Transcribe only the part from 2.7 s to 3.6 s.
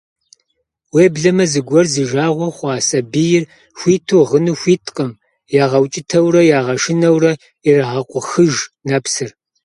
сабийр